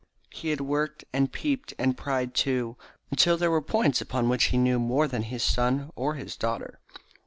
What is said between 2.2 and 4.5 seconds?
too, until there were points upon which